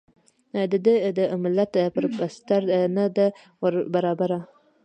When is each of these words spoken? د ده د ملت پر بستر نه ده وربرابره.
د 0.71 0.73
ده 0.85 0.93
د 1.17 1.19
ملت 1.43 1.73
پر 1.93 2.05
بستر 2.17 2.61
نه 2.97 3.05
ده 3.15 3.25
وربرابره. 3.61 4.39